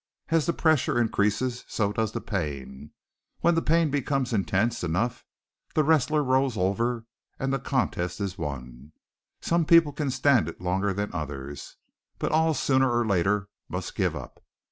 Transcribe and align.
As 0.29 0.47
the 0.47 0.53
pressure 0.53 0.99
increases, 0.99 1.63
so 1.67 1.93
does 1.93 2.11
the 2.11 2.21
pain. 2.21 2.89
When 3.41 3.53
the 3.53 3.61
pain 3.61 3.91
becomes 3.91 4.33
intense 4.33 4.83
enough, 4.83 5.23
the 5.75 5.83
wrestler 5.83 6.23
rolls 6.23 6.57
over 6.57 7.05
and 7.37 7.53
the 7.53 7.59
contest 7.59 8.19
is 8.19 8.35
won. 8.35 8.93
Some 9.41 9.63
people 9.63 9.91
can 9.93 10.09
stand 10.09 10.47
it 10.49 10.59
longer 10.59 10.91
than 10.91 11.13
others; 11.13 11.77
but 12.17 12.31
all 12.31 12.55
sooner 12.55 12.89
or 12.91 13.05
later 13.05 13.47
must 13.69 13.93
give 13.93 14.15
up. 14.15 14.43